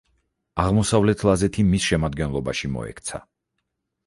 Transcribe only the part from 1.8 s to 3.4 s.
შემადგენლობაში მოექცა.